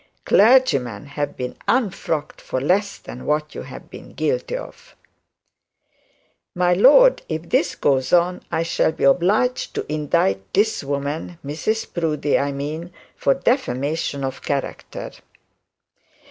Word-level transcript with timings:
Clergymen 0.25 1.05
have 1.05 1.37
been 1.37 1.55
unfrocked 1.67 2.41
for 2.41 2.59
less 2.59 2.97
than 2.97 3.23
what 3.27 3.53
you 3.53 3.61
have 3.61 3.91
been 3.91 4.13
guilty 4.13 4.57
of.' 4.57 4.95
'My 6.55 6.73
lord, 6.73 7.21
if 7.29 7.47
this 7.47 7.75
goes 7.75 8.11
on 8.11 8.41
I 8.51 8.63
shall 8.63 8.91
be 8.93 9.03
obliged 9.03 9.75
to 9.75 9.85
indict 9.93 10.55
this 10.55 10.83
woman 10.83 11.37
Mrs 11.45 11.93
Proudie 11.93 12.39
I 12.39 12.51
mean 12.51 12.91
for 13.15 13.35
defamation 13.35 14.23
of 14.23 14.41
character.' 14.41 15.11